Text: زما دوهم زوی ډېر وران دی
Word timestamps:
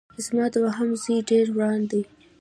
زما 0.25 0.45
دوهم 0.55 0.89
زوی 1.01 1.17
ډېر 1.29 1.45
وران 1.57 1.81
دی 1.91 2.01